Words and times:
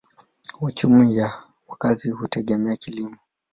Uchumi 0.61 1.17
ya 1.17 1.43
wakazi 1.67 2.09
hutegemea 2.11 2.75
kilimo. 2.75 3.17